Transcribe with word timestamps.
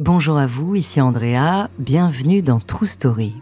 Bonjour 0.00 0.38
à 0.38 0.46
vous, 0.46 0.76
ici 0.76 1.00
Andrea, 1.00 1.68
bienvenue 1.80 2.40
dans 2.40 2.60
True 2.60 2.86
Story. 2.86 3.34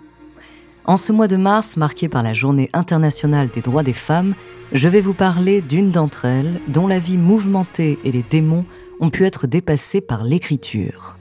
En 0.86 0.96
ce 0.96 1.12
mois 1.12 1.28
de 1.28 1.36
mars 1.36 1.76
marqué 1.76 2.08
par 2.08 2.22
la 2.22 2.32
Journée 2.32 2.70
internationale 2.72 3.50
des 3.52 3.60
droits 3.60 3.82
des 3.82 3.92
femmes, 3.92 4.34
je 4.72 4.88
vais 4.88 5.02
vous 5.02 5.12
parler 5.12 5.60
d'une 5.60 5.90
d'entre 5.90 6.24
elles 6.24 6.62
dont 6.68 6.86
la 6.86 6.98
vie 6.98 7.18
mouvementée 7.18 7.98
et 8.04 8.10
les 8.10 8.22
démons 8.22 8.64
ont 9.00 9.10
pu 9.10 9.26
être 9.26 9.46
dépassés 9.46 10.00
par 10.00 10.24
l'écriture. 10.24 11.18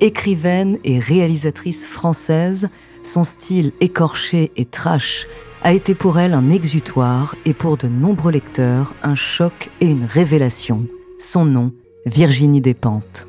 Écrivaine 0.00 0.78
et 0.82 0.98
réalisatrice 0.98 1.86
française, 1.86 2.68
son 3.02 3.22
style 3.22 3.70
écorché 3.80 4.50
et 4.56 4.64
trash 4.64 5.28
a 5.62 5.72
été 5.72 5.94
pour 5.94 6.18
elle 6.18 6.34
un 6.34 6.50
exutoire 6.50 7.36
et 7.44 7.54
pour 7.54 7.76
de 7.76 7.86
nombreux 7.86 8.32
lecteurs 8.32 8.96
un 9.04 9.14
choc 9.14 9.70
et 9.80 9.86
une 9.86 10.06
révélation. 10.06 10.88
Son 11.18 11.44
nom, 11.44 11.72
Virginie 12.04 12.60
Despentes. 12.60 13.28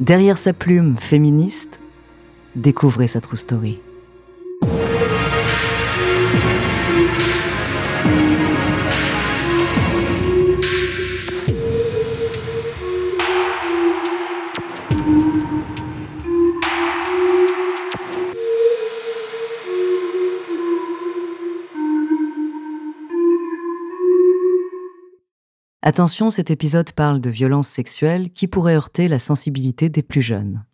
Derrière 0.00 0.38
sa 0.38 0.52
plume 0.52 0.96
féministe, 0.96 1.78
découvrez 2.56 3.06
sa 3.06 3.20
true 3.20 3.36
story. 3.36 3.78
Attention, 25.86 26.30
cet 26.30 26.50
épisode 26.50 26.92
parle 26.92 27.20
de 27.20 27.28
violences 27.28 27.68
sexuelles 27.68 28.32
qui 28.32 28.48
pourraient 28.48 28.74
heurter 28.74 29.06
la 29.06 29.18
sensibilité 29.18 29.90
des 29.90 30.02
plus 30.02 30.22
jeunes. 30.22 30.64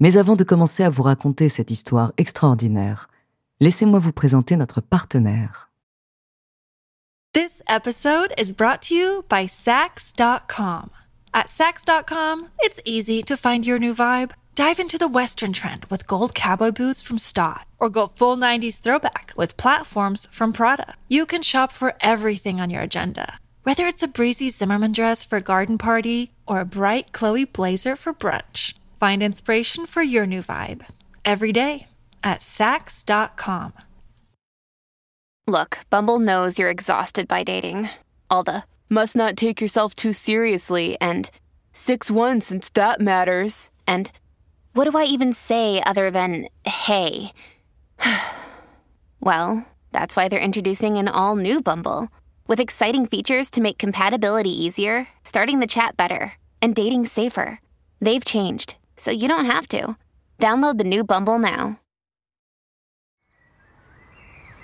Mais 0.00 0.16
avant 0.16 0.34
de 0.34 0.42
commencer 0.42 0.82
à 0.82 0.90
vous 0.90 1.04
raconter 1.04 1.48
cette 1.48 1.70
histoire 1.70 2.12
extraordinaire, 2.16 3.06
laissez-moi 3.60 4.00
vous 4.00 4.10
présenter 4.10 4.56
notre 4.56 4.80
partenaire. 4.80 5.70
This 7.32 7.62
episode 7.68 8.34
is 8.36 8.52
brought 8.52 8.80
to 8.88 8.94
you 8.96 9.22
by 9.30 9.46
Sax.com. 9.46 10.90
At 11.32 11.48
Sax.com, 11.48 12.48
it's 12.64 12.80
easy 12.84 13.22
to 13.22 13.36
find 13.36 13.64
your 13.64 13.78
new 13.78 13.94
vibe. 13.94 14.32
Dive 14.56 14.80
into 14.80 14.98
the 14.98 15.08
Western 15.08 15.52
trend 15.52 15.84
with 15.90 16.08
gold 16.08 16.34
cowboy 16.34 16.72
boots 16.72 17.00
from 17.00 17.18
Stott, 17.18 17.66
or 17.78 17.88
go 17.88 18.08
full 18.08 18.36
90s 18.36 18.80
throwback 18.80 19.32
with 19.36 19.56
platforms 19.56 20.26
from 20.32 20.52
Prada. 20.52 20.96
You 21.08 21.24
can 21.24 21.42
shop 21.42 21.70
for 21.70 21.94
everything 22.00 22.60
on 22.60 22.68
your 22.68 22.82
agenda 22.82 23.38
whether 23.62 23.86
it's 23.86 24.02
a 24.02 24.08
breezy 24.08 24.50
Zimmerman 24.50 24.92
dress 24.92 25.24
for 25.24 25.36
a 25.36 25.40
garden 25.40 25.78
party 25.78 26.32
or 26.46 26.60
a 26.60 26.64
bright 26.64 27.12
Chloe 27.12 27.44
blazer 27.44 27.96
for 27.96 28.12
brunch, 28.12 28.74
find 28.98 29.22
inspiration 29.22 29.86
for 29.86 30.02
your 30.02 30.26
new 30.26 30.42
vibe 30.42 30.84
every 31.24 31.52
day 31.52 31.86
at 32.22 32.42
Sax.com. 32.42 33.72
Look, 35.46 35.78
Bumble 35.90 36.20
knows 36.20 36.58
you're 36.58 36.70
exhausted 36.70 37.26
by 37.26 37.42
dating. 37.42 37.88
All 38.30 38.42
the 38.42 38.64
must 38.88 39.16
not 39.16 39.36
take 39.36 39.60
yourself 39.60 39.94
too 39.94 40.12
seriously 40.12 40.96
and 41.00 41.30
6 41.72 42.10
1 42.10 42.40
since 42.40 42.68
that 42.70 43.00
matters. 43.00 43.70
And 43.86 44.10
what 44.74 44.90
do 44.90 44.96
I 44.96 45.04
even 45.04 45.32
say 45.32 45.82
other 45.84 46.10
than 46.10 46.48
hey? 46.64 47.32
well, 49.20 49.66
that's 49.90 50.16
why 50.16 50.28
they're 50.28 50.40
introducing 50.40 50.96
an 50.96 51.08
all 51.08 51.36
new 51.36 51.60
Bumble. 51.60 52.08
With 52.48 52.58
exciting 52.58 53.06
features 53.06 53.50
to 53.50 53.60
make 53.60 53.78
compatibility 53.78 54.50
easier, 54.50 55.06
starting 55.22 55.60
the 55.60 55.66
chat 55.66 55.96
better, 55.96 56.32
and 56.60 56.74
dating 56.74 57.06
safer. 57.06 57.60
They've 58.00 58.24
changed, 58.24 58.74
so 58.96 59.12
you 59.12 59.28
don't 59.28 59.46
have 59.46 59.68
to. 59.68 59.96
Download 60.40 60.76
the 60.76 60.84
new 60.84 61.04
Bumble 61.04 61.38
now. 61.38 61.78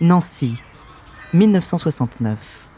Nancy, 0.01 0.61
1969. 1.33 2.69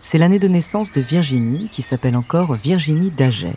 C'est 0.00 0.16
l'année 0.16 0.38
de 0.38 0.48
naissance 0.48 0.90
de 0.90 1.02
Virginie, 1.02 1.68
qui 1.68 1.82
s'appelle 1.82 2.16
encore 2.16 2.54
Virginie 2.54 3.10
Daget. 3.10 3.56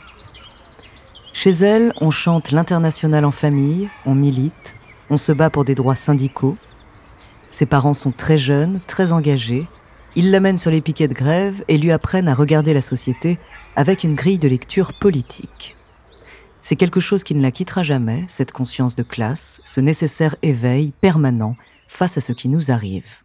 Chez 1.31 1.51
elle, 1.51 1.93
on 2.01 2.11
chante 2.11 2.51
l'international 2.51 3.23
en 3.23 3.31
famille, 3.31 3.89
on 4.05 4.13
milite, 4.13 4.75
on 5.09 5.15
se 5.15 5.31
bat 5.31 5.49
pour 5.49 5.63
des 5.63 5.75
droits 5.75 5.95
syndicaux. 5.95 6.57
Ses 7.49 7.65
parents 7.65 7.93
sont 7.93 8.11
très 8.11 8.37
jeunes, 8.37 8.81
très 8.87 9.13
engagés, 9.13 9.67
ils 10.15 10.31
l'amènent 10.31 10.57
sur 10.57 10.71
les 10.71 10.81
piquets 10.81 11.07
de 11.07 11.13
grève 11.13 11.63
et 11.67 11.77
lui 11.77 11.91
apprennent 11.91 12.27
à 12.27 12.35
regarder 12.35 12.73
la 12.73 12.81
société 12.81 13.39
avec 13.75 14.03
une 14.03 14.15
grille 14.15 14.37
de 14.37 14.47
lecture 14.47 14.93
politique. 14.93 15.75
C'est 16.61 16.75
quelque 16.75 16.99
chose 16.99 17.23
qui 17.23 17.35
ne 17.35 17.41
la 17.41 17.51
quittera 17.51 17.83
jamais, 17.83 18.23
cette 18.27 18.51
conscience 18.51 18.95
de 18.95 19.03
classe, 19.03 19.61
ce 19.65 19.81
nécessaire 19.81 20.35
éveil 20.41 20.93
permanent 21.01 21.55
face 21.87 22.17
à 22.17 22.21
ce 22.21 22.31
qui 22.31 22.47
nous 22.47 22.71
arrive. 22.71 23.23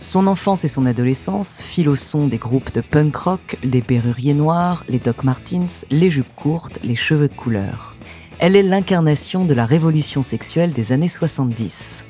Son 0.00 0.26
enfance 0.26 0.64
et 0.64 0.68
son 0.68 0.84
adolescence 0.84 1.62
filent 1.62 1.88
au 1.88 1.96
son 1.96 2.26
des 2.26 2.36
groupes 2.36 2.74
de 2.74 2.82
punk 2.82 3.16
rock, 3.16 3.56
les 3.62 3.80
Berruriers 3.80 4.34
Noirs, 4.34 4.84
les 4.88 4.98
Doc 4.98 5.24
Martins, 5.24 5.84
les 5.90 6.10
jupes 6.10 6.34
courtes, 6.36 6.80
les 6.82 6.96
cheveux 6.96 7.28
de 7.28 7.34
couleur. 7.34 7.96
Elle 8.44 8.56
est 8.56 8.62
l'incarnation 8.62 9.44
de 9.44 9.54
la 9.54 9.64
révolution 9.64 10.24
sexuelle 10.24 10.72
des 10.72 10.90
années 10.90 11.06
70. 11.06 12.04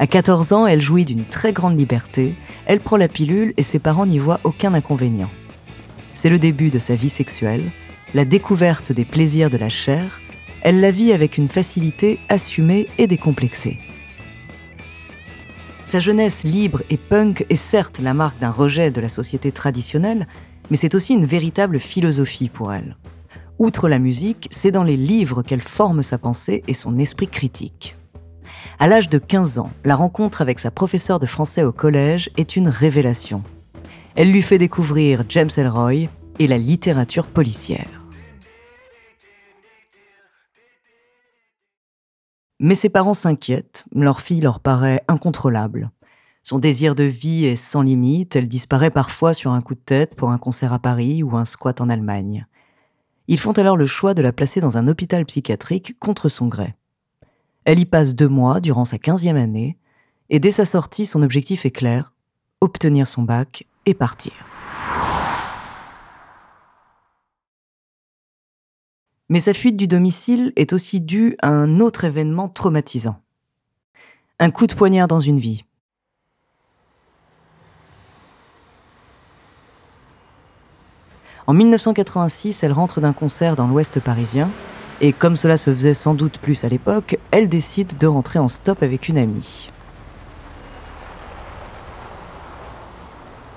À 0.00 0.08
14 0.08 0.52
ans, 0.52 0.66
elle 0.66 0.80
jouit 0.80 1.04
d'une 1.04 1.24
très 1.24 1.52
grande 1.52 1.78
liberté, 1.78 2.34
elle 2.66 2.80
prend 2.80 2.96
la 2.96 3.06
pilule 3.06 3.54
et 3.56 3.62
ses 3.62 3.78
parents 3.78 4.04
n'y 4.04 4.18
voient 4.18 4.40
aucun 4.42 4.74
inconvénient. 4.74 5.30
C'est 6.12 6.28
le 6.28 6.40
début 6.40 6.70
de 6.70 6.80
sa 6.80 6.96
vie 6.96 7.08
sexuelle, 7.08 7.70
la 8.14 8.24
découverte 8.24 8.90
des 8.90 9.04
plaisirs 9.04 9.48
de 9.48 9.58
la 9.58 9.68
chair, 9.68 10.20
elle 10.62 10.80
la 10.80 10.90
vit 10.90 11.12
avec 11.12 11.38
une 11.38 11.46
facilité 11.46 12.18
assumée 12.28 12.88
et 12.98 13.06
décomplexée. 13.06 13.78
Sa 15.84 16.00
jeunesse 16.00 16.42
libre 16.42 16.82
et 16.90 16.96
punk 16.96 17.46
est 17.48 17.54
certes 17.54 18.00
la 18.00 18.12
marque 18.12 18.40
d'un 18.40 18.50
rejet 18.50 18.90
de 18.90 19.00
la 19.00 19.08
société 19.08 19.52
traditionnelle, 19.52 20.26
mais 20.68 20.76
c'est 20.76 20.96
aussi 20.96 21.14
une 21.14 21.26
véritable 21.26 21.78
philosophie 21.78 22.48
pour 22.48 22.72
elle. 22.72 22.96
Outre 23.60 23.90
la 23.90 23.98
musique, 23.98 24.48
c'est 24.50 24.70
dans 24.70 24.84
les 24.84 24.96
livres 24.96 25.42
qu'elle 25.42 25.60
forme 25.60 26.00
sa 26.00 26.16
pensée 26.16 26.62
et 26.66 26.72
son 26.72 26.98
esprit 26.98 27.28
critique. 27.28 27.94
À 28.78 28.88
l'âge 28.88 29.10
de 29.10 29.18
15 29.18 29.58
ans, 29.58 29.70
la 29.84 29.96
rencontre 29.96 30.40
avec 30.40 30.58
sa 30.58 30.70
professeure 30.70 31.20
de 31.20 31.26
français 31.26 31.62
au 31.62 31.70
collège 31.70 32.30
est 32.38 32.56
une 32.56 32.70
révélation. 32.70 33.42
Elle 34.14 34.32
lui 34.32 34.40
fait 34.40 34.56
découvrir 34.56 35.24
James 35.28 35.50
Elroy 35.54 36.08
et 36.38 36.46
la 36.46 36.56
littérature 36.56 37.26
policière. 37.26 38.02
Mais 42.60 42.74
ses 42.74 42.88
parents 42.88 43.12
s'inquiètent, 43.12 43.84
leur 43.94 44.22
fille 44.22 44.40
leur 44.40 44.60
paraît 44.60 45.04
incontrôlable. 45.06 45.90
Son 46.44 46.58
désir 46.58 46.94
de 46.94 47.04
vie 47.04 47.44
est 47.44 47.56
sans 47.56 47.82
limite, 47.82 48.36
elle 48.36 48.48
disparaît 48.48 48.90
parfois 48.90 49.34
sur 49.34 49.52
un 49.52 49.60
coup 49.60 49.74
de 49.74 49.80
tête 49.80 50.14
pour 50.14 50.30
un 50.30 50.38
concert 50.38 50.72
à 50.72 50.78
Paris 50.78 51.22
ou 51.22 51.36
un 51.36 51.44
squat 51.44 51.82
en 51.82 51.90
Allemagne. 51.90 52.46
Ils 53.30 53.38
font 53.38 53.52
alors 53.52 53.76
le 53.76 53.86
choix 53.86 54.12
de 54.12 54.22
la 54.22 54.32
placer 54.32 54.60
dans 54.60 54.76
un 54.76 54.88
hôpital 54.88 55.24
psychiatrique 55.24 55.96
contre 56.00 56.28
son 56.28 56.48
gré. 56.48 56.74
Elle 57.64 57.78
y 57.78 57.86
passe 57.86 58.16
deux 58.16 58.28
mois 58.28 58.58
durant 58.58 58.84
sa 58.84 58.98
quinzième 58.98 59.36
année, 59.36 59.78
et 60.30 60.40
dès 60.40 60.50
sa 60.50 60.64
sortie, 60.64 61.06
son 61.06 61.22
objectif 61.22 61.64
est 61.64 61.70
clair, 61.70 62.12
obtenir 62.60 63.06
son 63.06 63.22
bac 63.22 63.68
et 63.86 63.94
partir. 63.94 64.32
Mais 69.28 69.38
sa 69.38 69.54
fuite 69.54 69.76
du 69.76 69.86
domicile 69.86 70.52
est 70.56 70.72
aussi 70.72 71.00
due 71.00 71.36
à 71.40 71.50
un 71.50 71.78
autre 71.78 72.02
événement 72.02 72.48
traumatisant. 72.48 73.22
Un 74.40 74.50
coup 74.50 74.66
de 74.66 74.74
poignard 74.74 75.06
dans 75.06 75.20
une 75.20 75.38
vie, 75.38 75.64
En 81.50 81.52
1986, 81.52 82.62
elle 82.62 82.70
rentre 82.70 83.00
d'un 83.00 83.12
concert 83.12 83.56
dans 83.56 83.66
l'ouest 83.66 83.98
parisien, 83.98 84.48
et 85.00 85.12
comme 85.12 85.34
cela 85.34 85.56
se 85.56 85.74
faisait 85.74 85.94
sans 85.94 86.14
doute 86.14 86.38
plus 86.38 86.62
à 86.62 86.68
l'époque, 86.68 87.18
elle 87.32 87.48
décide 87.48 87.98
de 87.98 88.06
rentrer 88.06 88.38
en 88.38 88.46
stop 88.46 88.84
avec 88.84 89.08
une 89.08 89.18
amie. 89.18 89.68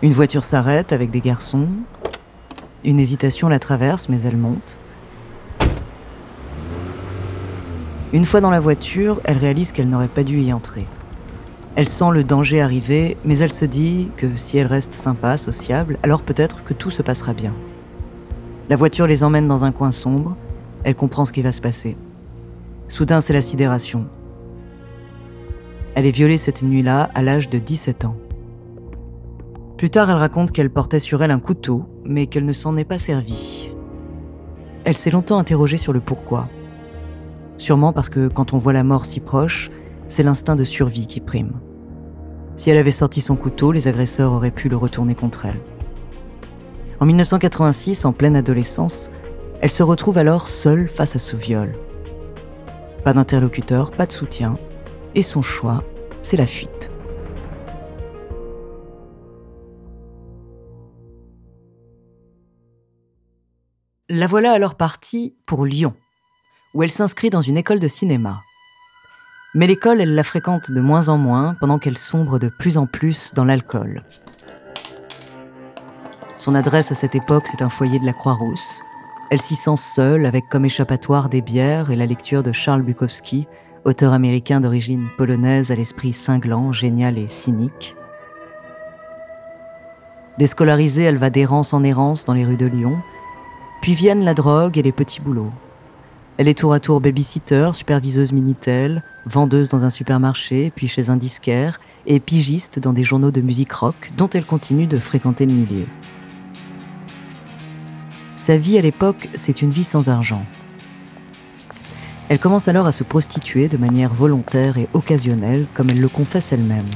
Une 0.02 0.12
voiture 0.12 0.44
s'arrête 0.44 0.92
avec 0.92 1.12
des 1.12 1.22
garçons. 1.22 1.68
Une 2.84 3.00
hésitation 3.00 3.48
la 3.48 3.60
traverse, 3.60 4.10
mais 4.10 4.24
elle 4.24 4.38
monte. 4.38 4.80
Une 8.12 8.26
fois 8.26 8.42
dans 8.42 8.50
la 8.50 8.60
voiture, 8.60 9.22
elle 9.24 9.38
réalise 9.38 9.72
qu'elle 9.72 9.92
n'aurait 9.92 10.08
pas 10.08 10.24
dû 10.24 10.42
y 10.42 10.52
entrer. 10.52 10.88
Elle 11.76 11.88
sent 11.88 12.10
le 12.12 12.24
danger 12.24 12.60
arriver, 12.60 13.18
mais 13.24 13.38
elle 13.38 13.54
se 13.54 13.66
dit 13.66 14.10
que 14.18 14.36
si 14.36 14.58
elle 14.58 14.66
reste 14.66 14.94
sympa, 14.94 15.38
sociable, 15.38 16.00
alors 16.02 16.24
peut-être 16.24 16.64
que 16.64 16.74
tout 16.74 16.90
se 16.90 17.04
passera 17.04 17.34
bien. 17.34 17.54
La 18.70 18.76
voiture 18.76 19.08
les 19.08 19.24
emmène 19.24 19.48
dans 19.48 19.66
un 19.66 19.72
coin 19.72 19.92
sombre. 19.92 20.36
Elle 20.84 20.96
comprend 20.96 21.26
ce 21.26 21.34
qui 21.34 21.42
va 21.42 21.52
se 21.52 21.62
passer. 21.62 21.98
Soudain, 22.88 23.22
c'est 23.22 23.34
la 23.34 23.42
sidération. 23.42 24.06
Elle 25.96 26.06
est 26.06 26.12
violée 26.12 26.38
cette 26.38 26.64
nuit-là 26.64 27.10
à 27.14 27.22
l'âge 27.22 27.50
de 27.50 27.60
17 27.60 28.06
ans. 28.06 28.16
Plus 29.78 29.90
tard, 29.90 30.10
elle 30.10 30.18
raconte 30.18 30.52
qu'elle 30.52 30.70
portait 30.70 31.00
sur 31.00 31.22
elle 31.24 31.32
un 31.32 31.40
couteau, 31.40 31.86
mais 32.06 32.28
qu'elle 32.28 32.46
ne 32.46 32.52
s'en 32.52 32.78
est 32.78 32.86
pas 32.86 32.98
servie. 32.98 33.74
Elle 34.86 34.98
s'est 34.98 35.12
longtemps 35.12 35.40
interrogée 35.40 35.78
sur 35.78 35.94
le 35.94 36.00
pourquoi. 36.00 36.50
Sûrement 37.58 37.94
parce 37.94 38.10
que 38.10 38.28
quand 38.28 38.54
on 38.54 38.58
voit 38.58 38.74
la 38.74 38.84
mort 38.84 39.06
si 39.06 39.20
proche, 39.20 39.72
c'est 40.08 40.24
l'instinct 40.24 40.56
de 40.56 40.64
survie 40.64 41.08
qui 41.08 41.20
prime. 41.20 41.54
Si 42.56 42.70
elle 42.70 42.78
avait 42.78 42.92
sorti 42.92 43.22
son 43.22 43.36
couteau, 43.36 43.72
les 43.72 43.88
agresseurs 43.88 44.32
auraient 44.32 44.52
pu 44.52 44.70
le 44.70 44.78
retourner 44.78 45.16
contre 45.16 45.46
elle. 45.46 45.60
En 47.04 47.06
1986, 47.06 48.06
en 48.06 48.14
pleine 48.14 48.38
adolescence, 48.38 49.12
elle 49.60 49.74
se 49.74 49.84
retrouve 49.84 50.18
alors 50.18 50.48
seule 50.48 50.88
face 50.88 51.18
à 51.18 51.20
ce 51.20 51.36
viol. 51.36 51.76
Pas 53.04 53.12
d'interlocuteur, 53.12 53.92
pas 53.92 54.06
de 54.06 54.14
soutien, 54.14 54.56
et 55.14 55.22
son 55.22 55.42
choix, 55.42 55.84
c'est 56.22 56.38
la 56.38 56.46
fuite. 56.46 56.92
La 64.08 64.28
voilà 64.28 64.54
alors 64.54 64.76
partie 64.76 65.36
pour 65.46 65.66
Lyon, 65.66 65.96
où 66.74 66.84
elle 66.84 66.90
s'inscrit 66.90 67.30
dans 67.30 67.42
une 67.42 67.58
école 67.58 67.80
de 67.80 67.90
cinéma. 67.90 68.40
Mais 69.56 69.68
l'école, 69.68 70.00
elle 70.00 70.16
la 70.16 70.24
fréquente 70.24 70.72
de 70.72 70.80
moins 70.80 71.10
en 71.10 71.18
moins 71.18 71.58
pendant 71.60 71.80
qu'elle 71.80 71.98
sombre 71.98 72.40
de 72.40 72.48
plus 72.48 72.78
en 72.78 72.86
plus 72.86 73.34
dans 73.34 73.44
l'alcool. 73.44 74.04
Son 76.44 76.56
adresse 76.56 76.92
à 76.92 76.96
cette 76.96 77.16
époque, 77.16 77.48
c'est 77.48 77.62
un 77.62 77.70
foyer 77.70 78.00
de 78.00 78.06
la 78.06 78.12
Croix-Rousse. 78.12 78.84
Elle 79.32 79.40
s'y 79.40 79.56
sent 79.56 79.78
seule 79.78 80.26
avec 80.26 80.50
comme 80.50 80.66
échappatoire 80.66 81.30
des 81.30 81.42
bières 81.42 81.90
et 81.90 81.96
la 81.96 82.06
lecture 82.06 82.44
de 82.44 82.52
Charles 82.52 82.82
Bukowski, 82.82 83.48
auteur 83.86 84.12
américain 84.12 84.60
d'origine 84.60 85.08
polonaise 85.18 85.72
à 85.72 85.76
l'esprit 85.76 86.12
cinglant, 86.12 86.74
génial 86.74 87.18
et 87.18 87.30
cynique. 87.30 87.96
Déscolarisée, 90.38 91.04
elle 91.04 91.16
va 91.16 91.30
d'errance 91.30 91.74
en 91.74 91.82
errance 91.82 92.26
dans 92.26 92.34
les 92.34 92.44
rues 92.44 92.58
de 92.58 92.66
Lyon, 92.66 92.98
puis 93.82 93.96
viennent 93.96 94.26
la 94.26 94.34
drogue 94.34 94.78
et 94.78 94.82
les 94.82 94.92
petits 94.92 95.22
boulots. 95.22 95.54
Elle 96.36 96.50
est 96.50 96.58
tour 96.58 96.74
à 96.74 96.82
tour 96.82 97.00
babysitter, 97.00 97.70
superviseuse 97.72 98.34
Minitel, 98.34 99.02
vendeuse 99.26 99.70
dans 99.70 99.86
un 99.86 99.90
supermarché, 99.90 100.74
puis 100.76 100.90
chez 100.90 101.10
un 101.10 101.16
disquaire, 101.16 101.80
et 102.06 102.20
pigiste 102.20 102.80
dans 102.80 102.92
des 102.92 103.06
journaux 103.06 103.32
de 103.32 103.40
musique 103.40 103.72
rock 103.72 104.12
dont 104.18 104.30
elle 104.32 104.46
continue 104.46 104.88
de 104.88 105.00
fréquenter 105.00 105.46
le 105.46 105.54
milieu. 105.54 105.86
Sa 108.36 108.58
vie 108.58 108.80
à 108.80 108.82
l'époque, 108.82 109.30
c'est 109.36 109.62
une 109.62 109.70
vie 109.70 109.84
sans 109.84 110.10
argent. 110.10 110.44
Elle 112.30 112.40
commence 112.40 112.68
alors 112.68 112.88
à 112.88 112.92
se 112.92 113.04
prostituer 113.04 113.68
de 113.68 113.78
manière 113.78 114.12
volontaire 114.12 114.78
et 114.78 114.90
occasionnelle, 114.94 115.68
comme 115.76 115.92
elle 115.92 116.02
le 116.02 116.10
confesse 116.10 116.52
elle-même. 116.52 116.90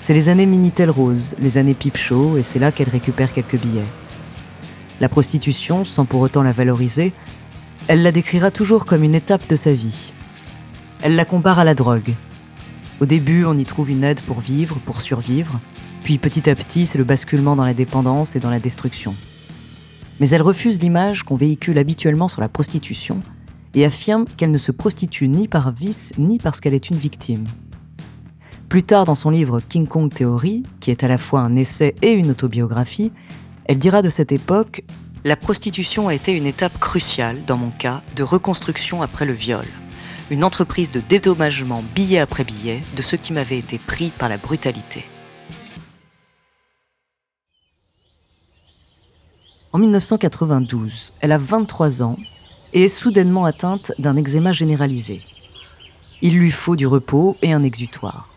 C'est 0.00 0.14
les 0.14 0.28
années 0.28 0.46
Minitel 0.46 0.90
Rose, 0.90 1.34
les 1.40 1.58
années 1.58 1.74
Pipe 1.74 1.96
Show, 1.96 2.36
et 2.36 2.44
c'est 2.44 2.60
là 2.60 2.70
qu'elle 2.70 2.88
récupère 2.88 3.32
quelques 3.32 3.58
billets. 3.58 3.88
La 5.00 5.08
prostitution, 5.08 5.84
sans 5.84 6.04
pour 6.04 6.20
autant 6.20 6.44
la 6.44 6.52
valoriser, 6.52 7.12
elle 7.88 8.02
la 8.04 8.12
décrira 8.12 8.52
toujours 8.52 8.86
comme 8.86 9.02
une 9.02 9.16
étape 9.16 9.48
de 9.48 9.56
sa 9.56 9.72
vie. 9.72 10.12
Elle 11.02 11.16
la 11.16 11.24
compare 11.24 11.58
à 11.58 11.64
la 11.64 11.74
drogue. 11.74 12.14
Au 13.00 13.06
début, 13.06 13.44
on 13.44 13.58
y 13.58 13.64
trouve 13.64 13.90
une 13.90 14.04
aide 14.04 14.20
pour 14.20 14.38
vivre, 14.38 14.78
pour 14.78 15.00
survivre, 15.00 15.58
puis 16.04 16.18
petit 16.18 16.48
à 16.48 16.54
petit, 16.54 16.86
c'est 16.86 16.98
le 16.98 17.04
basculement 17.04 17.56
dans 17.56 17.64
la 17.64 17.74
dépendance 17.74 18.36
et 18.36 18.40
dans 18.40 18.50
la 18.50 18.60
destruction. 18.60 19.16
Mais 20.20 20.28
elle 20.30 20.42
refuse 20.42 20.80
l'image 20.80 21.22
qu'on 21.22 21.36
véhicule 21.36 21.78
habituellement 21.78 22.28
sur 22.28 22.40
la 22.40 22.48
prostitution 22.48 23.22
et 23.74 23.84
affirme 23.84 24.24
qu'elle 24.36 24.50
ne 24.50 24.58
se 24.58 24.72
prostitue 24.72 25.28
ni 25.28 25.48
par 25.48 25.72
vice 25.72 26.12
ni 26.18 26.38
parce 26.38 26.60
qu'elle 26.60 26.74
est 26.74 26.90
une 26.90 26.96
victime. 26.96 27.46
Plus 28.68 28.82
tard 28.82 29.04
dans 29.04 29.14
son 29.14 29.30
livre 29.30 29.60
King 29.60 29.86
Kong 29.86 30.12
Theory, 30.12 30.62
qui 30.80 30.90
est 30.90 31.04
à 31.04 31.08
la 31.08 31.18
fois 31.18 31.40
un 31.40 31.56
essai 31.56 31.94
et 32.02 32.12
une 32.12 32.30
autobiographie, 32.30 33.12
elle 33.64 33.78
dira 33.78 34.02
de 34.02 34.08
cette 34.08 34.32
époque 34.32 34.82
la 35.24 35.36
prostitution 35.36 36.08
a 36.08 36.14
été 36.14 36.32
une 36.32 36.46
étape 36.46 36.78
cruciale, 36.78 37.44
dans 37.44 37.56
mon 37.56 37.70
cas, 37.70 38.02
de 38.14 38.22
reconstruction 38.22 39.02
après 39.02 39.26
le 39.26 39.32
viol. 39.32 39.66
Une 40.30 40.44
entreprise 40.44 40.90
de 40.90 41.00
dédommagement 41.00 41.82
billet 41.94 42.20
après 42.20 42.44
billet 42.44 42.82
de 42.94 43.02
ceux 43.02 43.16
qui 43.16 43.32
m'avaient 43.32 43.58
été 43.58 43.78
pris 43.78 44.10
par 44.10 44.28
la 44.28 44.36
brutalité. 44.36 45.04
En 49.78 49.80
1992, 49.80 51.12
elle 51.20 51.30
a 51.30 51.38
23 51.38 52.02
ans 52.02 52.16
et 52.72 52.86
est 52.86 52.88
soudainement 52.88 53.44
atteinte 53.44 53.92
d'un 54.00 54.16
eczéma 54.16 54.50
généralisé. 54.50 55.20
Il 56.20 56.36
lui 56.36 56.50
faut 56.50 56.74
du 56.74 56.88
repos 56.88 57.36
et 57.42 57.52
un 57.52 57.62
exutoire. 57.62 58.28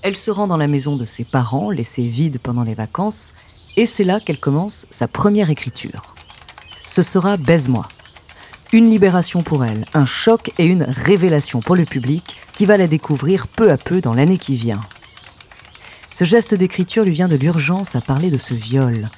Elle 0.00 0.16
se 0.16 0.30
rend 0.30 0.46
dans 0.46 0.56
la 0.56 0.68
maison 0.68 0.96
de 0.96 1.04
ses 1.04 1.24
parents, 1.24 1.70
laissée 1.70 2.06
vide 2.06 2.38
pendant 2.42 2.62
les 2.62 2.72
vacances, 2.72 3.34
et 3.76 3.84
c'est 3.84 4.02
là 4.02 4.18
qu'elle 4.18 4.40
commence 4.40 4.86
sa 4.88 5.08
première 5.08 5.50
écriture. 5.50 6.14
Ce 6.86 7.02
sera 7.02 7.36
Baise-moi. 7.36 7.86
Une 8.72 8.88
libération 8.88 9.42
pour 9.42 9.66
elle, 9.66 9.84
un 9.92 10.06
choc 10.06 10.52
et 10.56 10.64
une 10.64 10.84
révélation 10.84 11.60
pour 11.60 11.76
le 11.76 11.84
public 11.84 12.38
qui 12.54 12.64
va 12.64 12.78
la 12.78 12.86
découvrir 12.86 13.46
peu 13.46 13.70
à 13.70 13.76
peu 13.76 14.00
dans 14.00 14.14
l'année 14.14 14.38
qui 14.38 14.56
vient. 14.56 14.80
Ce 16.08 16.24
geste 16.24 16.54
d'écriture 16.54 17.04
lui 17.04 17.12
vient 17.12 17.28
de 17.28 17.36
l'urgence 17.36 17.94
à 17.94 18.00
parler 18.00 18.30
de 18.30 18.38
ce 18.38 18.54
viol. 18.54 19.10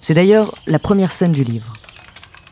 C'est 0.00 0.14
d'ailleurs 0.14 0.54
la 0.66 0.78
première 0.78 1.12
scène 1.12 1.32
du 1.32 1.44
livre. 1.44 1.74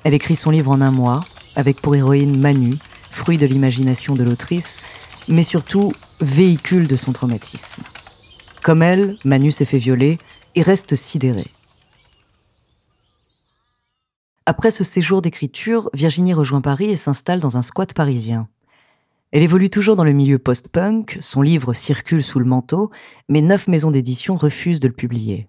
Elle 0.04 0.14
écrit 0.14 0.36
son 0.36 0.50
livre 0.50 0.70
en 0.70 0.80
un 0.80 0.90
mois, 0.90 1.24
avec 1.54 1.80
pour 1.80 1.94
héroïne 1.94 2.38
Manu, 2.38 2.74
fruit 3.10 3.38
de 3.38 3.46
l'imagination 3.46 4.14
de 4.14 4.22
l'autrice, 4.22 4.82
mais 5.28 5.42
surtout 5.42 5.92
véhicule 6.20 6.86
de 6.86 6.96
son 6.96 7.12
traumatisme. 7.12 7.82
Comme 8.62 8.82
elle, 8.82 9.16
Manu 9.24 9.52
s'est 9.52 9.64
fait 9.64 9.78
violer, 9.78 10.18
et 10.54 10.62
reste 10.62 10.96
sidéré. 10.96 11.46
Après 14.46 14.70
ce 14.70 14.84
séjour 14.84 15.22
d'écriture, 15.22 15.90
Virginie 15.92 16.32
rejoint 16.32 16.60
Paris 16.60 16.90
et 16.90 16.96
s'installe 16.96 17.40
dans 17.40 17.56
un 17.56 17.62
squat 17.62 17.92
parisien. 17.92 18.48
Elle 19.32 19.42
évolue 19.42 19.70
toujours 19.70 19.96
dans 19.96 20.04
le 20.04 20.12
milieu 20.12 20.38
post-punk, 20.38 21.18
son 21.20 21.42
livre 21.42 21.72
circule 21.72 22.22
sous 22.22 22.38
le 22.38 22.44
manteau, 22.44 22.90
mais 23.28 23.40
neuf 23.40 23.66
maisons 23.66 23.90
d'édition 23.90 24.36
refusent 24.36 24.80
de 24.80 24.88
le 24.88 24.94
publier. 24.94 25.48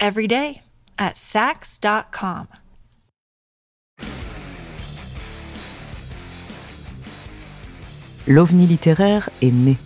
every 0.00 0.28
day 0.28 0.62
at 0.98 1.12
Sax.com. 1.14 2.46
L'ovni 8.26 8.66
littéraire 8.66 9.30
est 9.40 9.50
né. 9.50 9.78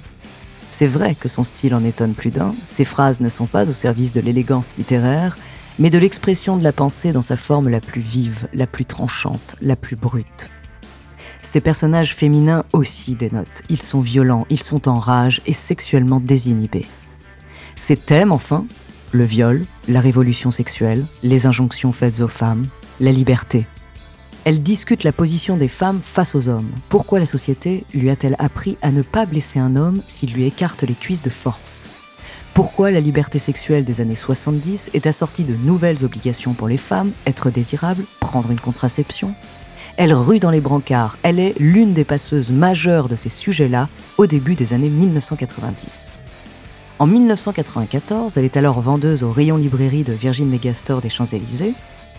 C'est 0.71 0.87
vrai 0.87 1.14
que 1.14 1.28
son 1.28 1.45
style 1.45 1.75
en 1.75 1.85
étonne 1.85 2.14
plus 2.14 2.31
d'un, 2.31 2.54
ses 2.66 2.85
phrases 2.85 3.21
ne 3.21 3.28
sont 3.28 3.47
pas 3.47 3.69
au 3.69 3.73
service 3.73 4.12
de 4.12 4.21
l'élégance 4.21 4.75
littéraire, 4.76 5.38
mais 5.78 5.90
de 5.90 5.99
l'expression 5.99 6.57
de 6.57 6.64
la 6.64 6.73
pensée 6.73 7.12
dans 7.12 7.23
sa 7.23 7.37
forme 7.37 7.69
la 7.69 7.81
plus 7.81 8.00
vive, 8.00 8.49
la 8.52 8.66
plus 8.66 8.85
tranchante, 8.85 9.57
la 9.61 9.76
plus 9.76 9.97
brute. 9.97 10.50
Ces 11.40 11.61
personnages 11.61 12.14
féminins 12.14 12.64
aussi 12.73 13.14
dénotent. 13.14 13.62
Ils 13.69 13.83
sont 13.83 14.00
violents, 14.00 14.47
ils 14.50 14.62
sont 14.62 14.88
en 14.88 14.99
rage 14.99 15.42
et 15.47 15.52
sexuellement 15.52 16.21
désinhibés. 16.21 16.87
Ces 17.75 17.97
thèmes, 17.97 18.33
enfin, 18.33 18.66
le 19.12 19.25
viol, 19.25 19.62
la 19.88 20.00
révolution 20.00 20.50
sexuelle, 20.50 21.04
les 21.23 21.47
injonctions 21.47 21.92
faites 21.92 22.21
aux 22.21 22.28
femmes, 22.28 22.66
la 23.00 23.12
liberté, 23.12 23.66
elle 24.45 24.61
discute 24.61 25.04
la 25.04 25.12
position 25.12 25.57
des 25.57 25.69
femmes 25.69 26.00
face 26.02 26.35
aux 26.35 26.49
hommes. 26.49 26.71
Pourquoi 26.88 27.21
la 27.21 27.26
société 27.26 27.85
lui 27.95 28.11
a-t-elle 28.11 28.35
appris 28.40 28.76
à 28.83 28.90
ne 28.90 29.02
pas 29.02 29.25
blesser 29.25 29.61
un 29.61 29.76
homme 29.76 30.02
s'il 30.09 30.33
lui 30.33 30.45
écarte 30.45 30.83
les 30.83 30.95
cuisses 30.95 31.23
de 31.23 31.31
force? 31.31 31.92
Pourquoi 32.52 32.90
la 32.90 33.00
liberté 33.00 33.38
sexuelle 33.38 33.85
des 33.85 34.00
années 34.00 34.16
70 34.16 34.90
est 34.95 35.07
assortie 35.07 35.45
de 35.45 35.54
nouvelles 35.54 36.04
obligations 36.04 36.54
pour 36.54 36.66
les 36.66 36.76
femmes, 36.76 37.12
être 37.25 37.50
désirable, 37.50 38.04
prendre 38.19 38.50
une 38.50 38.61
contraception? 38.61 39.33
Elle 39.97 40.12
rue 40.12 40.40
dans 40.40 40.50
les 40.50 40.61
brancards, 40.61 41.19
elle 41.23 41.38
est 41.38 41.54
l'une 41.61 41.92
des 41.92 42.04
passeuses 42.04 42.50
majeures 42.50 43.09
de 43.09 43.14
ces 43.14 43.28
sujets-là 43.28 43.88
au 44.19 44.26
début 44.26 44.57
des 44.57 44.75
années 44.75 44.90
1990. 44.90 46.22
En 47.02 47.06
1994, 47.09 48.38
elle 48.38 48.44
est 48.44 48.56
alors 48.56 48.80
vendeuse 48.80 49.25
au 49.25 49.32
rayon 49.32 49.56
librairie 49.56 50.04
de 50.04 50.12
Virgin 50.12 50.49
Megastore 50.49 51.00
des 51.00 51.09
Champs-Élysées 51.09 51.75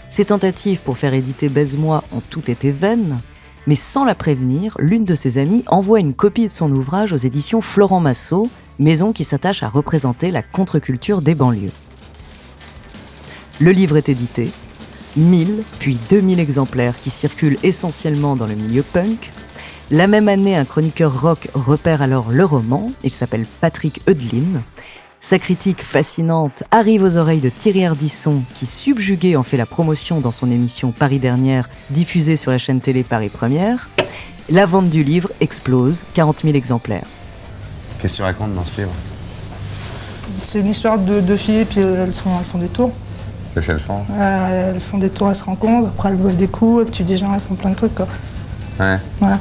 ses 0.09 0.25
tentatives 0.25 0.81
pour 0.81 0.97
faire 0.97 1.13
éditer 1.13 1.47
Baise-moi 1.47 2.03
ont 2.11 2.21
toutes 2.29 2.49
été 2.49 2.69
vaines, 2.71 3.21
mais 3.65 3.75
sans 3.75 4.03
la 4.03 4.13
prévenir, 4.13 4.75
l'une 4.79 5.05
de 5.05 5.15
ses 5.15 5.37
amies 5.37 5.63
envoie 5.67 6.01
une 6.01 6.13
copie 6.13 6.47
de 6.47 6.51
son 6.51 6.69
ouvrage 6.69 7.13
aux 7.13 7.15
éditions 7.15 7.61
Florent 7.61 8.01
Massot, 8.01 8.49
maison 8.77 9.13
qui 9.13 9.23
s'attache 9.23 9.63
à 9.63 9.69
représenter 9.69 10.31
la 10.31 10.43
contre-culture 10.43 11.21
des 11.21 11.33
banlieues. 11.33 11.71
Le 13.61 13.71
livre 13.71 13.95
est 13.95 14.09
édité, 14.09 14.51
1000 15.15 15.63
puis 15.79 15.97
2000 16.09 16.41
exemplaires 16.41 16.99
qui 16.99 17.09
circulent 17.09 17.57
essentiellement 17.63 18.35
dans 18.35 18.47
le 18.47 18.55
milieu 18.55 18.83
punk. 18.83 19.31
La 19.93 20.07
même 20.07 20.27
année, 20.27 20.55
un 20.55 20.65
chroniqueur 20.65 21.21
rock 21.21 21.49
repère 21.53 22.01
alors 22.01 22.31
le 22.31 22.43
roman, 22.43 22.91
il 23.03 23.11
s'appelle 23.11 23.45
Patrick 23.61 24.01
Eudlin. 24.09 24.63
Sa 25.19 25.37
critique 25.37 25.83
fascinante 25.83 26.63
arrive 26.71 27.03
aux 27.03 27.17
oreilles 27.17 27.41
de 27.41 27.49
Thierry 27.49 27.85
Ardisson, 27.85 28.41
qui 28.55 28.65
subjugué 28.65 29.35
en 29.35 29.43
fait 29.43 29.55
la 29.55 29.67
promotion 29.67 30.19
dans 30.19 30.31
son 30.31 30.49
émission 30.49 30.91
Paris 30.91 31.19
Dernière, 31.19 31.69
diffusée 31.91 32.37
sur 32.37 32.49
la 32.49 32.57
chaîne 32.57 32.81
télé 32.81 33.03
Paris 33.03 33.29
Première. 33.29 33.87
La 34.49 34.65
vente 34.65 34.89
du 34.89 35.03
livre 35.03 35.29
explose, 35.41 36.07
40 36.15 36.41
000 36.41 36.55
exemplaires. 36.55 37.05
Qu'est-ce 38.01 38.13
que 38.13 38.17
tu 38.17 38.23
racontes 38.23 38.55
dans 38.55 38.65
ce 38.65 38.81
livre? 38.81 38.93
C'est 40.41 40.61
une 40.61 40.71
histoire 40.71 40.97
de 40.97 41.21
deux 41.21 41.37
filles, 41.37 41.65
puis 41.65 41.81
elles, 41.81 42.15
sont, 42.15 42.31
elles 42.35 42.45
font 42.45 42.57
des 42.57 42.69
tours. 42.69 42.91
Qu'est-ce 43.53 43.67
qu'elles 43.67 43.79
font? 43.79 44.03
Euh, 44.09 44.71
elles 44.71 44.79
font 44.79 44.97
des 44.97 45.11
tours, 45.11 45.29
elles 45.29 45.35
se 45.35 45.43
rencontrent, 45.43 45.89
après 45.89 46.09
elles 46.09 46.17
boivent 46.17 46.35
des 46.35 46.47
coups, 46.47 46.83
elles 46.83 46.91
tuent 46.91 47.03
des 47.03 47.17
gens, 47.17 47.31
elles 47.35 47.39
font 47.39 47.53
plein 47.53 47.69
de 47.69 47.75
trucs. 47.75 47.93
Quoi. 47.93 48.07
Ouais. 48.79 48.97
Voilà. 49.19 49.37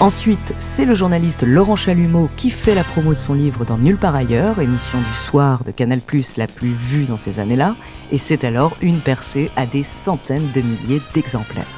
Ensuite, 0.00 0.54
c'est 0.58 0.86
le 0.86 0.94
journaliste 0.94 1.42
Laurent 1.42 1.76
Chalumeau 1.76 2.30
qui 2.34 2.48
fait 2.48 2.74
la 2.74 2.84
promo 2.84 3.10
de 3.10 3.18
son 3.18 3.34
livre 3.34 3.66
dans 3.66 3.76
Nulle 3.76 3.98
part 3.98 4.14
ailleurs, 4.14 4.58
émission 4.58 4.98
du 4.98 5.12
soir 5.12 5.62
de 5.62 5.72
Canal+, 5.72 6.00
la 6.38 6.46
plus 6.46 6.70
vue 6.70 7.04
dans 7.04 7.18
ces 7.18 7.38
années-là, 7.38 7.76
et 8.10 8.16
c'est 8.16 8.44
alors 8.44 8.78
une 8.80 9.00
percée 9.00 9.50
à 9.56 9.66
des 9.66 9.82
centaines 9.82 10.50
de 10.54 10.62
milliers 10.62 11.02
d'exemplaires. 11.12 11.68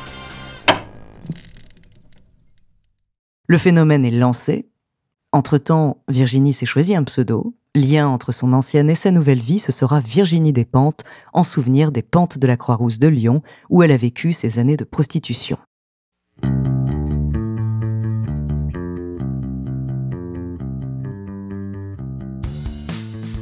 Le 3.48 3.58
phénomène 3.58 4.06
est 4.06 4.12
lancé. 4.12 4.68
Entre-temps, 5.32 6.04
Virginie 6.08 6.52
s'est 6.52 6.64
choisi 6.64 6.94
un 6.94 7.02
pseudo. 7.02 7.56
Lien 7.74 8.06
entre 8.06 8.30
son 8.30 8.52
ancienne 8.52 8.88
et 8.88 8.94
sa 8.94 9.10
nouvelle 9.10 9.40
vie, 9.40 9.58
ce 9.58 9.72
sera 9.72 9.98
Virginie 9.98 10.52
des 10.52 10.64
Pentes, 10.64 11.02
en 11.32 11.42
souvenir 11.42 11.90
des 11.90 12.02
Pentes 12.02 12.38
de 12.38 12.46
la 12.46 12.56
Croix-Rousse 12.56 13.00
de 13.00 13.08
Lyon, 13.08 13.42
où 13.68 13.82
elle 13.82 13.90
a 13.90 13.96
vécu 13.96 14.32
ses 14.32 14.60
années 14.60 14.76
de 14.76 14.84
prostitution. 14.84 15.58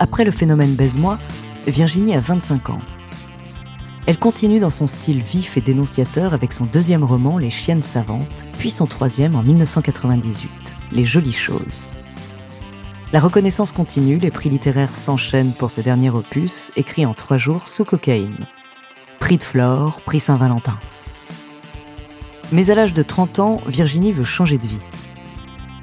Après 0.02 0.24
le 0.24 0.30
phénomène 0.30 0.76
Baise-moi, 0.76 1.18
Virginie 1.66 2.16
a 2.16 2.20
25 2.20 2.70
ans. 2.70 2.80
Elle 4.06 4.18
continue 4.18 4.58
dans 4.58 4.70
son 4.70 4.86
style 4.86 5.20
vif 5.20 5.58
et 5.58 5.60
dénonciateur 5.60 6.32
avec 6.32 6.54
son 6.54 6.64
deuxième 6.64 7.04
roman 7.04 7.36
Les 7.36 7.50
Chiennes 7.50 7.82
Savantes, 7.82 8.46
puis 8.58 8.70
son 8.70 8.86
troisième 8.86 9.36
en 9.36 9.42
1998, 9.42 10.50
Les 10.92 11.04
Jolies 11.04 11.34
Choses. 11.34 11.90
La 13.12 13.20
reconnaissance 13.20 13.72
continue, 13.72 14.16
les 14.16 14.30
prix 14.30 14.48
littéraires 14.48 14.96
s'enchaînent 14.96 15.52
pour 15.52 15.70
ce 15.70 15.82
dernier 15.82 16.08
opus, 16.08 16.72
écrit 16.76 17.04
en 17.04 17.12
trois 17.12 17.36
jours 17.36 17.68
sous 17.68 17.84
cocaïne. 17.84 18.46
Prix 19.18 19.36
de 19.36 19.42
Flore, 19.42 20.00
prix 20.06 20.20
Saint-Valentin. 20.20 20.78
Mais 22.52 22.70
à 22.70 22.74
l'âge 22.74 22.94
de 22.94 23.02
30 23.02 23.38
ans, 23.38 23.60
Virginie 23.66 24.12
veut 24.12 24.24
changer 24.24 24.56
de 24.56 24.66
vie. 24.66 24.82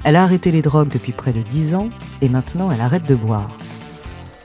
Elle 0.02 0.16
a 0.16 0.24
arrêté 0.24 0.50
les 0.50 0.62
drogues 0.62 0.88
depuis 0.88 1.12
près 1.12 1.32
de 1.32 1.40
10 1.40 1.76
ans 1.76 1.88
et 2.20 2.28
maintenant 2.28 2.72
elle 2.72 2.80
arrête 2.80 3.06
de 3.06 3.14
boire. 3.14 3.48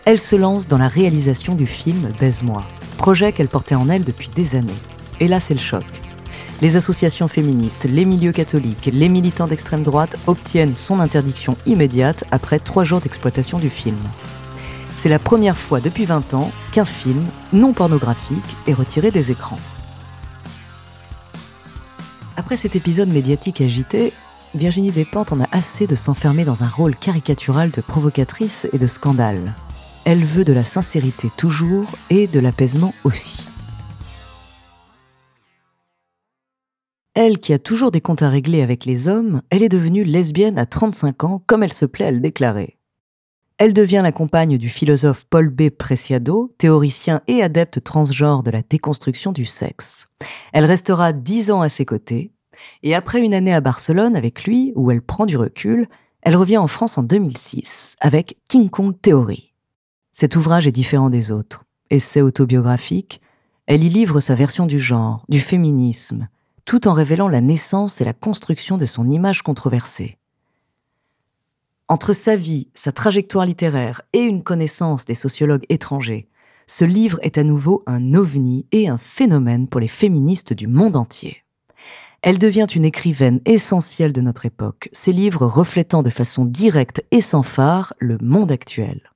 Elle 0.05 0.19
se 0.19 0.35
lance 0.35 0.67
dans 0.67 0.77
la 0.77 0.89
réalisation 0.89 1.55
du 1.55 1.65
film 1.65 2.09
Baise-moi, 2.19 2.61
projet 2.97 3.31
qu'elle 3.31 3.47
portait 3.47 3.75
en 3.75 3.87
elle 3.87 4.03
depuis 4.03 4.27
des 4.27 4.55
années. 4.55 4.73
Et 5.21 5.29
là, 5.29 5.39
c'est 5.39 5.53
le 5.53 5.61
choc. 5.61 5.85
Les 6.61 6.75
associations 6.75 7.29
féministes, 7.29 7.85
les 7.85 8.03
milieux 8.03 8.33
catholiques, 8.33 8.89
les 8.91 9.07
militants 9.07 9.47
d'extrême 9.47 9.83
droite 9.83 10.17
obtiennent 10.27 10.75
son 10.75 10.99
interdiction 10.99 11.55
immédiate 11.65 12.25
après 12.31 12.59
trois 12.59 12.83
jours 12.83 12.99
d'exploitation 12.99 13.59
du 13.59 13.69
film. 13.69 13.97
C'est 14.97 15.07
la 15.07 15.19
première 15.19 15.57
fois 15.57 15.79
depuis 15.79 16.03
20 16.03 16.33
ans 16.33 16.51
qu'un 16.73 16.85
film 16.85 17.23
non 17.53 17.71
pornographique 17.71 18.57
est 18.67 18.73
retiré 18.73 19.09
des 19.09 19.31
écrans. 19.31 19.59
Après 22.35 22.57
cet 22.57 22.75
épisode 22.75 23.09
médiatique 23.09 23.61
agité, 23.61 24.11
Virginie 24.53 24.91
Despentes 24.91 25.31
en 25.31 25.39
a 25.39 25.47
assez 25.53 25.87
de 25.87 25.95
s'enfermer 25.95 26.43
dans 26.43 26.63
un 26.63 26.67
rôle 26.67 26.95
caricatural 26.95 27.71
de 27.71 27.79
provocatrice 27.79 28.67
et 28.73 28.77
de 28.77 28.85
scandale. 28.85 29.53
Elle 30.05 30.25
veut 30.25 30.43
de 30.43 30.51
la 30.51 30.65
sincérité 30.65 31.29
toujours 31.37 31.87
et 32.09 32.27
de 32.27 32.41
l'apaisement 32.41 32.93
aussi. 33.05 33.45
Elle 37.13 37.39
qui 37.39 37.53
a 37.53 37.59
toujours 37.59 37.89
des 37.89 38.01
comptes 38.01 38.21
à 38.21 38.29
régler 38.29 38.61
avec 38.61 38.85
les 38.85 39.07
hommes, 39.07 39.41
elle 39.49 39.63
est 39.63 39.69
devenue 39.69 40.03
lesbienne 40.03 40.57
à 40.57 40.65
35 40.65 41.23
ans 41.23 41.43
comme 41.47 41.63
elle 41.63 41.71
se 41.71 41.85
plaît 41.85 42.07
à 42.07 42.11
le 42.11 42.19
déclarer. 42.19 42.77
Elle 43.59 43.71
devient 43.71 44.01
la 44.03 44.11
compagne 44.11 44.57
du 44.57 44.67
philosophe 44.67 45.25
Paul 45.29 45.49
B. 45.49 45.69
Preciado, 45.69 46.53
théoricien 46.57 47.21
et 47.27 47.41
adepte 47.41 47.81
transgenre 47.81 48.43
de 48.43 48.51
la 48.51 48.61
déconstruction 48.61 49.31
du 49.31 49.45
sexe. 49.45 50.09
Elle 50.51 50.65
restera 50.65 51.13
dix 51.13 51.49
ans 51.49 51.61
à 51.61 51.69
ses 51.69 51.85
côtés, 51.85 52.33
et 52.81 52.93
après 52.93 53.21
une 53.21 53.33
année 53.33 53.53
à 53.53 53.61
Barcelone 53.61 54.17
avec 54.17 54.43
lui, 54.43 54.73
où 54.75 54.91
elle 54.91 55.01
prend 55.03 55.25
du 55.25 55.37
recul, 55.37 55.87
elle 56.23 56.35
revient 56.35 56.57
en 56.57 56.67
France 56.67 56.97
en 56.97 57.03
2006 57.03 57.95
avec 58.01 58.37
King 58.49 58.69
Kong 58.69 58.95
Theory. 59.01 59.52
Cet 60.13 60.35
ouvrage 60.35 60.67
est 60.67 60.71
différent 60.71 61.09
des 61.09 61.31
autres. 61.31 61.65
Essai 61.89 62.21
autobiographique, 62.21 63.19
elle 63.65 63.83
y 63.83 63.89
livre 63.89 64.19
sa 64.19 64.35
version 64.35 64.67
du 64.67 64.79
genre, 64.79 65.25
du 65.27 65.39
féminisme, 65.39 66.27
tout 66.65 66.87
en 66.87 66.93
révélant 66.93 67.27
la 67.27 67.41
naissance 67.41 67.99
et 67.99 68.05
la 68.05 68.13
construction 68.13 68.77
de 68.77 68.85
son 68.85 69.09
image 69.09 69.41
controversée. 69.41 70.19
Entre 71.87 72.13
sa 72.13 72.35
vie, 72.35 72.69
sa 72.75 72.91
trajectoire 72.91 73.45
littéraire 73.45 74.03
et 74.13 74.21
une 74.21 74.43
connaissance 74.43 75.05
des 75.05 75.15
sociologues 75.15 75.65
étrangers, 75.69 76.27
ce 76.67 76.85
livre 76.85 77.19
est 77.23 77.39
à 77.39 77.43
nouveau 77.43 77.83
un 77.87 78.13
ovni 78.13 78.67
et 78.71 78.87
un 78.87 78.99
phénomène 78.99 79.67
pour 79.67 79.81
les 79.81 79.87
féministes 79.87 80.53
du 80.53 80.67
monde 80.67 80.95
entier. 80.95 81.43
Elle 82.21 82.39
devient 82.39 82.67
une 82.73 82.85
écrivaine 82.85 83.41
essentielle 83.45 84.13
de 84.13 84.21
notre 84.21 84.45
époque, 84.45 84.89
ses 84.93 85.11
livres 85.11 85.45
reflétant 85.45 86.03
de 86.03 86.09
façon 86.09 86.45
directe 86.45 87.03
et 87.11 87.19
sans 87.19 87.43
phare 87.43 87.93
le 87.99 88.17
monde 88.21 88.51
actuel. 88.51 89.12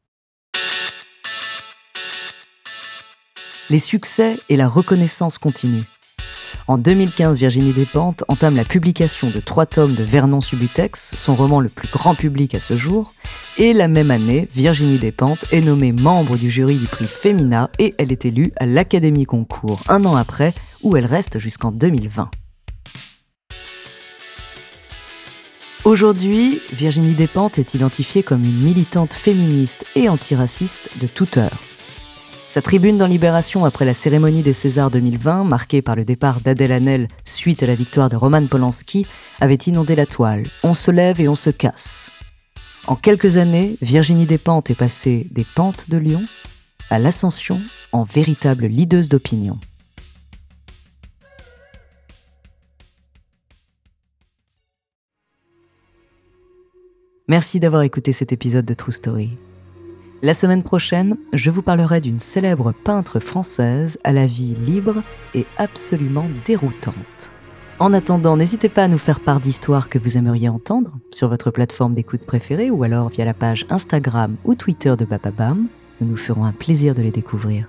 Les 3.69 3.79
succès 3.79 4.39
et 4.47 4.55
la 4.55 4.69
reconnaissance 4.69 5.37
continuent. 5.37 5.83
En 6.67 6.77
2015, 6.77 7.37
Virginie 7.37 7.73
Despentes 7.73 8.23
entame 8.29 8.55
la 8.55 8.63
publication 8.63 9.29
de 9.29 9.41
trois 9.41 9.65
tomes 9.65 9.93
de 9.93 10.05
Vernon 10.05 10.39
Subutex, 10.39 11.15
son 11.15 11.35
roman 11.35 11.59
le 11.59 11.67
plus 11.67 11.89
grand 11.89 12.15
public 12.15 12.55
à 12.55 12.59
ce 12.59 12.77
jour, 12.77 13.13
et 13.57 13.73
la 13.73 13.89
même 13.89 14.09
année, 14.09 14.47
Virginie 14.55 14.99
Despentes 14.99 15.43
est 15.51 15.59
nommée 15.59 15.91
membre 15.91 16.37
du 16.37 16.49
jury 16.49 16.77
du 16.77 16.87
prix 16.87 17.07
Femina 17.07 17.69
et 17.77 17.93
elle 17.97 18.13
est 18.13 18.23
élue 18.23 18.53
à 18.55 18.65
l'Académie 18.65 19.25
Concours 19.25 19.81
un 19.89 20.05
an 20.05 20.15
après, 20.15 20.53
où 20.81 20.95
elle 20.95 21.05
reste 21.05 21.37
jusqu'en 21.37 21.71
2020. 21.71 22.31
Aujourd'hui, 25.83 26.61
Virginie 26.71 27.15
Despentes 27.15 27.59
est 27.59 27.73
identifiée 27.73 28.23
comme 28.23 28.45
une 28.45 28.63
militante 28.63 29.13
féministe 29.13 29.85
et 29.95 30.07
antiraciste 30.07 30.89
de 31.01 31.07
toute 31.07 31.35
heure. 31.35 31.59
Sa 32.49 32.61
tribune 32.61 32.97
dans 32.97 33.07
Libération 33.07 33.65
après 33.65 33.83
la 33.83 33.93
cérémonie 33.93 34.41
des 34.41 34.53
Césars 34.53 34.89
2020, 34.89 35.43
marquée 35.43 35.81
par 35.81 35.97
le 35.97 36.05
départ 36.05 36.39
d'Adèle 36.39 36.71
Hanel 36.71 37.09
suite 37.25 37.61
à 37.61 37.67
la 37.67 37.75
victoire 37.75 38.07
de 38.07 38.15
Roman 38.15 38.47
Polanski, 38.47 39.05
avait 39.41 39.55
inondé 39.55 39.95
la 39.95 40.05
toile. 40.05 40.43
On 40.63 40.73
se 40.73 40.89
lève 40.89 41.19
et 41.19 41.27
on 41.27 41.35
se 41.35 41.49
casse. 41.49 42.09
En 42.87 42.95
quelques 42.95 43.35
années, 43.35 43.75
Virginie 43.81 44.25
Despentes 44.25 44.71
est 44.71 44.75
passée 44.75 45.27
des 45.29 45.45
pentes 45.55 45.89
de 45.89 45.97
Lyon 45.97 46.25
à 46.89 46.99
l'ascension 46.99 47.61
en 47.91 48.05
véritable 48.05 48.67
leaduse 48.67 49.09
d'opinion. 49.09 49.59
Merci 57.27 57.59
d'avoir 57.59 57.81
écouté 57.81 58.13
cet 58.13 58.31
épisode 58.31 58.63
de 58.63 58.73
True 58.73 58.93
Story. 58.93 59.31
La 60.23 60.33
semaine 60.33 60.63
prochaine, 60.63 61.17
je 61.33 61.51
vous 61.51 61.61
parlerai 61.61 62.01
d'une 62.01 62.19
célèbre 62.19 62.73
peintre 62.83 63.19
française 63.19 63.99
à 64.03 64.11
la 64.11 64.25
vie 64.25 64.55
libre 64.55 65.03
et 65.35 65.45
absolument 65.57 66.25
déroutante. 66.43 67.31
En 67.77 67.93
attendant, 67.93 68.35
n'hésitez 68.35 68.69
pas 68.69 68.85
à 68.85 68.87
nous 68.87 68.97
faire 68.97 69.19
part 69.19 69.39
d'histoires 69.39 69.89
que 69.89 69.99
vous 69.99 70.17
aimeriez 70.17 70.49
entendre 70.49 70.93
sur 71.11 71.29
votre 71.29 71.51
plateforme 71.51 71.93
d'écoute 71.93 72.25
préférée 72.25 72.71
ou 72.71 72.81
alors 72.81 73.09
via 73.09 73.25
la 73.25 73.35
page 73.35 73.67
Instagram 73.69 74.37
ou 74.43 74.55
Twitter 74.55 74.95
de 74.97 75.05
Bababam. 75.05 75.67
Nous 76.01 76.07
nous 76.07 76.17
ferons 76.17 76.45
un 76.45 76.53
plaisir 76.53 76.95
de 76.95 77.03
les 77.03 77.11
découvrir. 77.11 77.67